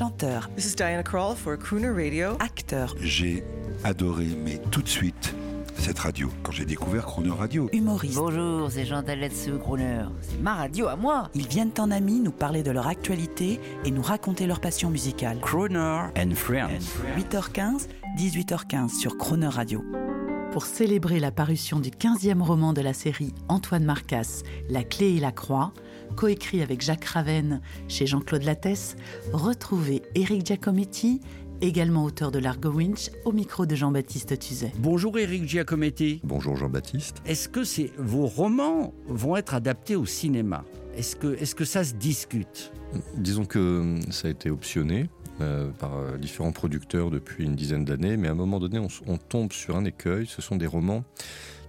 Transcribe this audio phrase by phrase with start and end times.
[0.00, 2.30] chanteur, This is Diana Krall for Crooner Radio.
[2.40, 3.44] acteur, J'ai
[3.84, 5.34] adoré, mais tout de suite,
[5.76, 6.30] cette radio.
[6.42, 8.14] Quand j'ai découvert Chrono Radio, humoriste.
[8.14, 10.04] Bonjour, c'est Jean Taletsu, Crooner.
[10.22, 11.28] C'est ma radio à moi.
[11.34, 15.38] Ils viennent en amis nous parler de leur actualité et nous raconter leur passion musicale.
[15.42, 16.96] Croner and Friends.
[17.18, 19.84] 8h15, 18h15 sur Croner Radio.
[20.52, 25.20] Pour célébrer la parution du 15e roman de la série Antoine Marcas, La clé et
[25.20, 25.74] la croix,
[26.16, 28.96] coécrit avec Jacques Ravenne chez Jean-Claude Lattès,
[29.32, 31.20] retrouvez Éric Giacometti,
[31.60, 34.72] également auteur de l'Argo Winch, au micro de Jean-Baptiste Tuzet.
[34.78, 36.20] Bonjour Eric Giacometti.
[36.24, 37.22] Bonjour Jean-Baptiste.
[37.26, 40.64] Est-ce que c'est, vos romans vont être adaptés au cinéma?
[40.96, 42.72] Est-ce que, est que ça se discute?
[43.16, 45.08] Disons que ça a été optionné
[45.40, 49.16] euh, par euh, différents producteurs depuis une dizaine d'années, mais à un moment donné, on
[49.16, 50.26] tombe sur un écueil.
[50.26, 51.04] Ce sont des romans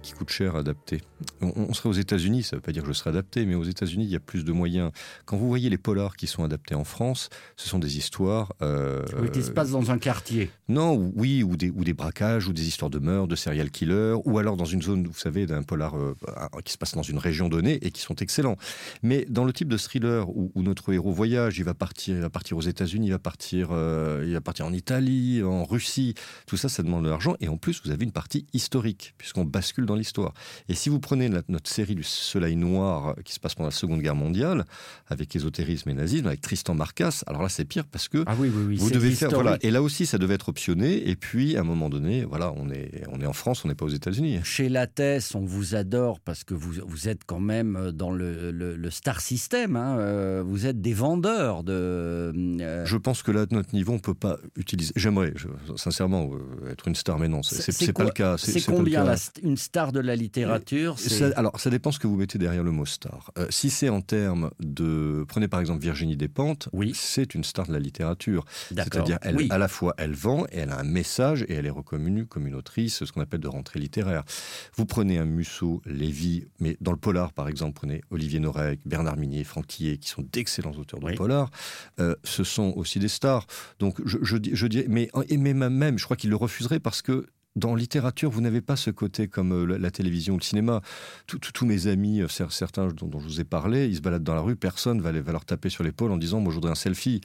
[0.02, 1.00] qui coûtent cher à adapter.
[1.40, 3.54] On, on serait aux États-Unis, ça ne veut pas dire que je serais adapté, mais
[3.54, 4.90] aux États-Unis, il y a plus de moyens.
[5.24, 8.52] Quand vous voyez les polars qui sont adaptés en France, ce sont des histoires.
[8.62, 10.50] euh, Oui, qui se passe dans un quartier.
[10.68, 13.70] Non, ou- oui, ou des, ou des braquages, ou des histoires de meurtres, de serial
[13.70, 16.14] killers, ou alors dans une zone, vous savez, d'un polar euh,
[16.64, 18.56] qui se passe dans une région donnée et qui sont excellents.
[19.02, 22.20] Mais dans le type de thriller où, où notre héros voyage, il va partir, il
[22.22, 26.14] va partir aux États-Unis, il va partir, euh, il va partir en Italie, en Russie,
[26.46, 27.36] tout ça, ça demande de l'argent.
[27.40, 30.32] Et en plus, vous avez une partie historique, puisqu'on bascule dans l'histoire.
[30.68, 33.68] Et si vous prenez la- notre série du Soleil Noir euh, qui se passe pendant
[33.68, 34.64] la Seconde Guerre mondiale,
[35.08, 38.50] avec ésotérisme et nazisme, avec Tristan Marcas, alors là, c'est pire parce que Ah oui,
[38.54, 38.76] oui, oui.
[38.76, 41.64] vous devez faire voilà et là aussi ça devait être optionné et puis à un
[41.64, 44.68] moment donné voilà on est on est en France on n'est pas aux États-Unis Chez
[44.68, 48.90] Lattès, on vous adore parce que vous, vous êtes quand même dans le, le- le
[48.90, 49.76] star system.
[49.76, 51.72] hein, euh, Vous êtes des vendeurs de.
[51.72, 55.32] euh, je pense que là de notre niveau on peut pas utiliser j'aimerais
[55.76, 59.04] sincèrement euh, être une star mais non c'est pas le cas C'est pas le combien
[59.04, 59.14] cas.
[59.14, 59.16] la
[59.48, 62.70] une star de la littérature Ça- alors, ça dépend ce que vous mettez derrière le
[62.70, 63.32] mot star.
[63.38, 66.92] Euh, si c'est en termes de, prenez par exemple Virginie Despentes, Oui.
[66.94, 68.44] c'est une star de la littérature.
[68.68, 69.48] C'est-à-dire, elle, Oui.
[69.50, 72.46] à la fois, elle vend et elle a un message et elle est reconnue comme
[72.46, 74.22] une autrice, ce qu'on appelle de rentrée littéraire.
[74.76, 79.16] Vous prenez un Musso, Lévy, mais dans le polar, par exemple, prenez Olivier Norek, Bernard
[79.16, 81.14] Minier, Franck Tillet, qui sont d'excellents auteurs de Oui.
[81.14, 81.50] polar.
[81.98, 83.46] Euh, ce sont aussi des stars.
[83.78, 87.74] Donc, je, je, dirais, mais, mais même, je crois qu'ils le refuseraient parce que dans
[87.74, 90.80] littérature, vous n'avez pas ce côté comme euh, la, la télévision ou le cinéma.
[91.26, 94.22] Tous- mes amis, euh, cer- certains dont, dont je vous ai parlé, ils se baladent
[94.24, 96.54] dans la rue, personne va, les- va leur taper sur l'épaule en disant Moi, je
[96.56, 97.20] voudrais un selfie.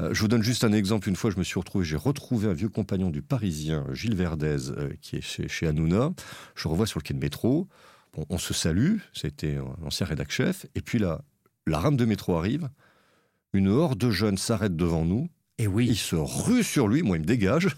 [0.00, 1.08] Euh, je vous donne juste un exemple.
[1.08, 4.70] Une fois, je me suis retrouvé, j'ai retrouvé un vieux compagnon du Parisien, Gilles Verdez,
[4.70, 6.10] euh, qui est chez, chez Hanouna.
[6.56, 7.68] Je revois sur le quai de métro.
[8.14, 10.66] Bon, on se salue, c'était un ancien rédac chef.
[10.74, 11.22] Et puis là,
[11.68, 12.68] la rame de métro arrive.
[13.52, 15.28] Une horde de jeunes s'arrête devant nous.
[15.58, 17.02] Et Ils oui, se ruent sur lui.
[17.02, 17.68] Moi, ils me dégagent.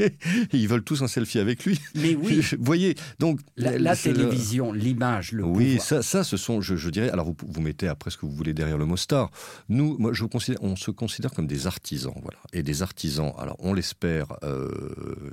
[0.52, 1.78] Ils veulent tous un selfie avec lui.
[1.94, 2.40] mais oui.
[2.58, 5.86] Vous voyez, donc La, télévision, l'image, le oui, pouvoir.
[5.86, 7.10] ça, ça, ce sont, je, je dirais.
[7.10, 9.30] Alors, vous, vous mettez après ce que vous voulez derrière le mot star.
[9.68, 13.32] Nous, moi, je considère, on se considère comme des artisans, voilà, et des artisans.
[13.38, 14.70] Alors, on l'espère, euh,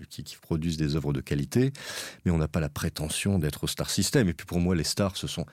[0.09, 1.71] qui, qui produisent des œuvres de qualité,
[2.25, 4.27] mais on n'a pas la prétention d'être au star system.
[4.29, 5.45] Et puis, pour moi, les stars, ce sont.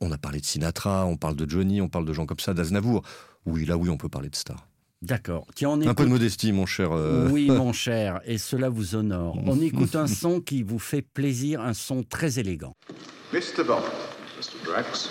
[0.00, 2.52] On a parlé de Sinatra, on parle de Johnny, on parle de gens comme ça,
[2.52, 3.02] d'Aznavour.
[3.46, 4.67] Oui, là, oui, on peut parler de stars.
[5.02, 5.46] D'accord.
[5.62, 6.90] Un écoute- peu de modestie, mon cher.
[6.92, 9.38] euh, Oui, mon cher, et cela vous honore.
[9.46, 12.74] On écoute un son qui vous fait plaisir, un son très élégant.
[13.32, 13.62] Mr.
[13.64, 13.82] Bond,
[14.38, 14.64] Mr.
[14.64, 15.10] Drax.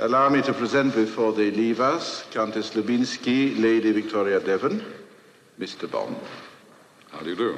[0.00, 4.80] Allow me to present before they leave us Countess Lubinsky, Lady Victoria Devon,
[5.60, 5.88] Mr.
[5.90, 6.16] Bond.
[7.12, 7.54] How do you do?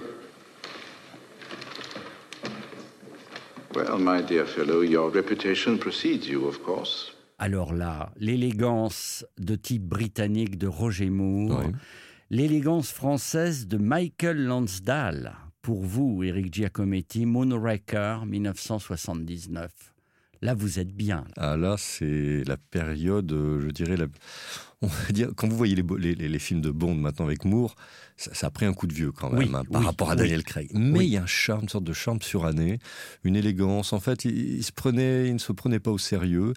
[3.74, 7.12] Well, my dear fellow, your reputation precedes you, of course.
[7.38, 11.72] Alors là, l'élégance de type britannique de Roger Moore, Oui.
[12.30, 15.34] l'élégance française de Michael Lansdale.
[15.60, 19.70] Pour vous, Eric Giacometti, Moonraker, 1979.
[20.42, 21.24] Là, vous êtes bien.
[21.36, 24.06] Ah là, c'est la période, euh, je dirais, la...
[24.82, 27.74] on va dire, quand vous voyez les, films de Bond maintenant avec Moore,
[28.18, 30.10] ça, ça a pris un coup de vieux quand même Oui, hein, par oui, rapport
[30.10, 30.18] à oui.
[30.18, 30.70] Daniel Craig.
[30.74, 32.78] Mais il y a un charme, une sorte de charme suranné,
[33.24, 33.94] une élégance.
[33.94, 36.52] En fait, il, il se prenait, il ne se prenait pas au sérieux.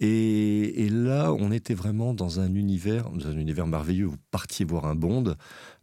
[0.00, 4.06] Et, et là, on était vraiment dans un univers, dans un univers merveilleux.
[4.06, 5.34] Vous partiez voir un Bond,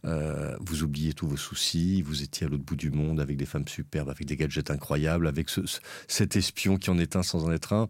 [0.05, 3.45] euh, vous oubliez tous vos soucis, vous étiez à l'autre bout du monde avec des
[3.45, 7.23] femmes superbes, avec des gadgets incroyables, avec ce, ce- cet espion qui en est un
[7.23, 7.87] sans en être un.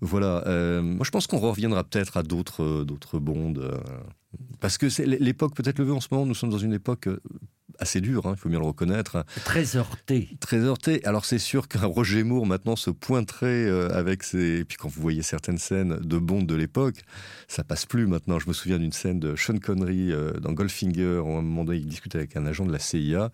[0.00, 0.46] Voilà.
[0.46, 3.54] euh, moi, je pense qu'on reviendra peut-être à d'autres, euh, d'autres Bonds.
[3.58, 3.78] euh,
[4.60, 6.26] parce que c'est l'époque peut-être le veut en ce moment.
[6.26, 7.08] Nous sommes dans une époque
[7.78, 9.24] assez dur, hein, il faut bien le reconnaître.
[9.44, 10.30] Très heurté.
[10.40, 11.04] Très heurté.
[11.04, 14.60] Alors c'est sûr qu'un Roger Moore maintenant se pointerait euh, avec ses...
[14.60, 17.02] Et puis quand vous voyez certaines scènes de Bond de l'époque,
[17.48, 18.38] ça passe plus maintenant.
[18.38, 21.64] Je me souviens d'une scène de Sean Connery euh, dans Goldfinger, où à un moment
[21.64, 23.30] donné il discute avec un agent de la CIA,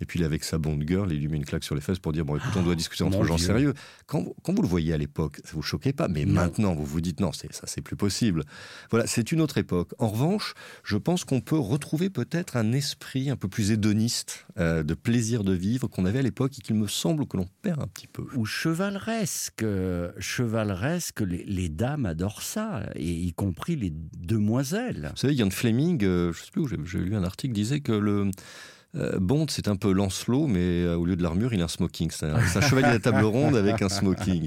[0.00, 1.80] et puis il est avec sa Bond girl, il lui met une claque sur les
[1.80, 3.46] fesses pour dire, bon écoute, on doit discuter entre gens Dieu.
[3.46, 3.74] sérieux.
[4.06, 6.34] Quand, vous- quand vous le voyez à l'époque, ça vous choquait pas, mais Non.
[6.34, 8.44] maintenant vous vous dites, non, c'est, ça c'est plus possible.
[8.90, 9.92] Voilà, c'est une autre époque.
[9.98, 10.54] En revanche,
[10.84, 15.42] je pense qu'on peut retrouver peut-être un esprit un peu plus hédoniste, euh, de plaisir
[15.44, 18.06] de vivre qu'on avait à l'époque et qu'il me semble que l'on perd un petit
[18.06, 18.24] peu.
[18.36, 19.62] Ou chevaleresque.
[19.62, 25.08] euh, Chevaleresque, les, les dames adorent ça, et y compris les demoiselles.
[25.10, 27.92] Vous savez, Ian Fleming, euh, je sais plus où j'ai, lu un article, disait que
[27.92, 28.30] le
[28.94, 32.10] euh, Bond, c'est un peu Lancelot, mais au lieu de l'armure, il a un smoking.
[32.10, 34.46] C'est un, chevalier à la table ronde avec un smoking.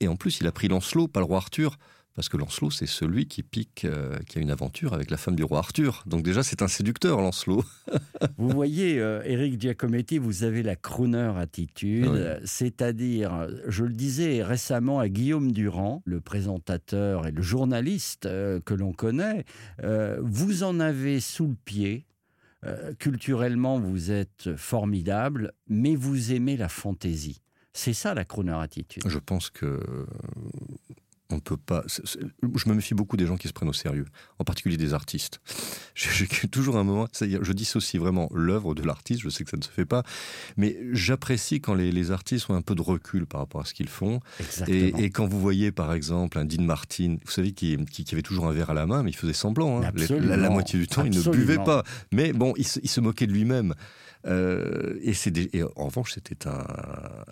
[0.00, 1.76] Et en plus, il a pris Lancelot, pas le roi Arthur.
[2.14, 5.34] Parce que Lancelot, c'est celui qui pique, euh, qui a une aventure avec la femme
[5.34, 6.02] du roi Arthur.
[6.06, 7.64] Donc déjà, c'est un séducteur, Lancelot.
[8.36, 12.20] Vous voyez, euh, Eric Giacometti, vous avez la crooner attitude, Oui.
[12.44, 18.74] c'est-à-dire, je le disais récemment à Guillaume Durand, le présentateur et le journaliste euh, que
[18.74, 19.44] l'on connaît,
[19.82, 22.06] euh, vous en avez sous le pied.
[23.00, 27.42] Culturellement, vous êtes formidable, mais vous aimez la fantaisie.
[27.72, 29.02] C'est ça la crooner attitude.
[29.04, 29.80] Je pense que
[31.32, 31.82] on ne peut pas.
[31.86, 34.06] Je me méfie beaucoup des gens qui se prennent au sérieux,
[34.38, 35.40] en particulier des artistes.
[35.94, 39.20] J'ai toujours un moment, c'est-à-dire, je dissocie vraiment l'œuvre de l'artiste.
[39.22, 40.02] Je sais que ça ne se fait pas,
[40.56, 43.74] mais j'apprécie quand les, les artistes ont un peu de recul par rapport à ce
[43.74, 44.20] qu'ils font.
[44.40, 44.98] Exactement.
[44.98, 48.14] Et, et quand vous voyez, par exemple, un Dean Martin, vous savez, qui, qui, qui
[48.14, 49.78] avait toujours un verre à la main, mais il faisait semblant.
[49.78, 49.80] hein.
[50.20, 51.82] La, la moitié du temps, il ne buvait pas.
[52.12, 53.74] Mais bon, il se, il se moquait de lui-même.
[54.24, 56.64] Euh, et, c'est des- et en revanche, c'était un,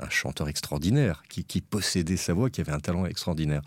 [0.00, 3.62] un chanteur extraordinaire qui, qui possédait sa voix, qui avait un talent extraordinaire.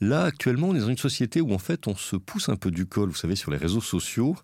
[0.00, 2.70] Là, actuellement, on est dans une société où en fait, on se pousse un peu
[2.70, 3.10] du col.
[3.10, 4.34] Vous savez, sur les réseaux sociaux,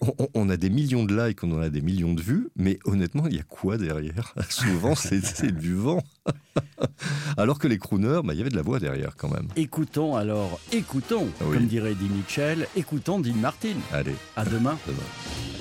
[0.00, 2.78] on, on- a des millions de likes, on en a des millions de vues, mais
[2.84, 4.34] honnêtement, il y a quoi derrière?
[4.50, 6.02] Souvent, c'est du vent.
[7.36, 9.48] Alors que les crooners, bah, il y avait de la voix derrière quand même.
[9.56, 11.56] Écoutons alors, écoutons, Ah oui.
[11.56, 13.76] comme dirait Eddie Mitchell, écoutons Dean Martin.
[13.92, 14.78] Allez, À demain.
[14.86, 14.98] demain.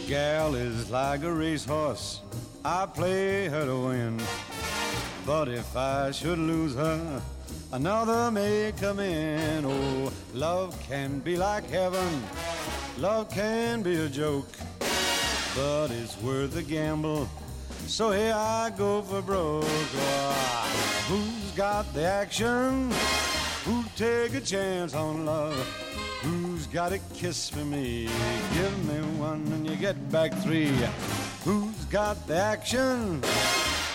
[0.10, 2.24] Gal is like a racehorse.
[2.66, 4.18] I play her to win.
[5.26, 7.00] But if I should lose her,
[7.72, 9.66] another may come in.
[9.66, 12.24] Oh, love can be like heaven.
[12.98, 14.50] Love can be a joke.
[15.56, 17.28] But it's worth a gamble.
[17.88, 19.66] So here I go for broke.
[19.96, 22.92] Ah, who's got the action?
[23.66, 25.56] Who'd take a chance on love?
[26.22, 28.10] Who's got a kiss for me?
[28.54, 30.72] Give me one and you get back three.
[31.44, 33.22] Who's got the action?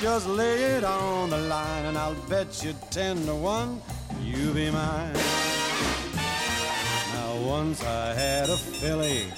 [0.01, 3.81] Just lay it on the line and I'll bet you ten to one
[4.21, 5.13] you be mine.
[7.15, 9.33] Now once I had a filly,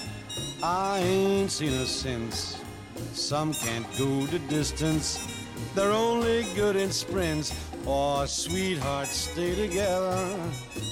[0.63, 2.59] I ain't seen her since.
[3.13, 5.19] Some can't go the distance,
[5.75, 7.53] they're only good in sprints.
[7.85, 10.17] Or sweethearts stay together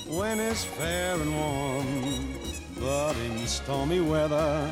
[0.08, 2.36] when it's fair and warm.
[2.80, 4.72] But in stormy weather,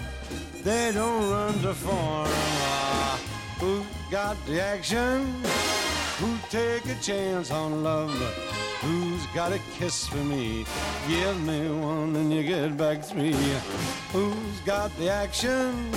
[0.64, 2.28] they don't run to form.
[2.30, 3.20] Ah,
[3.60, 5.26] who got the action?
[6.20, 8.14] Who'd take a chance on love?
[8.82, 10.68] Who's got a kiss for me?
[11.08, 13.34] Give me one and you get back three.
[14.12, 15.90] Who's got the action?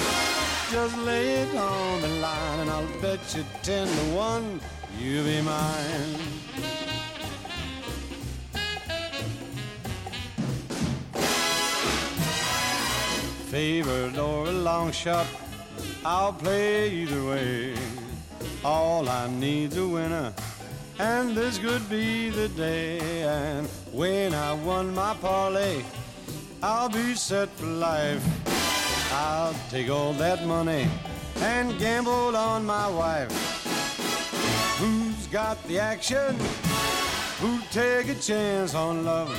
[0.71, 4.61] Just lay it on the line and I'll bet you ten to one
[4.99, 6.15] you'll be mine.
[13.51, 15.27] Favored or a long shot,
[16.03, 17.75] I'll play either way.
[18.67, 20.35] All I need's a winner,
[20.99, 23.23] and this could be the day.
[23.23, 25.85] And when I won my parlay,
[26.65, 28.25] I'll be set for life.
[29.13, 30.89] I'll take all that money
[31.37, 33.31] and gamble on my wife.
[34.81, 36.35] Who's got the action?
[37.39, 39.31] Who'd take a chance on love?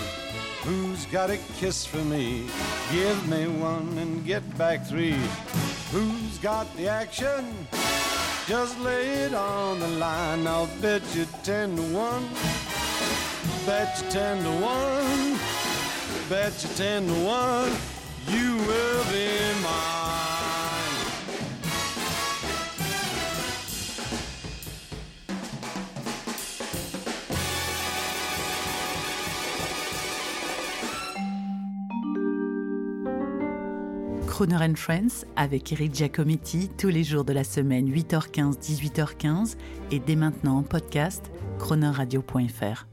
[0.64, 2.48] Who's got a kiss for me?
[2.94, 5.20] Give me one and get back three.
[5.92, 7.68] Who's got the action?
[8.48, 10.48] Just lay it on the line.
[10.48, 12.26] I'll bet you ten to one.
[13.66, 15.38] Bet you ten to one.
[16.30, 17.72] Bet you ten to one.
[18.30, 19.28] You will be
[19.62, 20.27] mine.
[34.38, 39.56] Croner and Friends avec Eric Giacometti tous les jours de la semaine 8h15 18h15
[39.90, 42.86] et dès maintenant en podcast chronoradio.fr.